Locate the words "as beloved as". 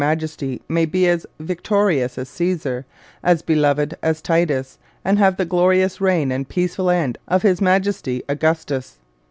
3.21-4.19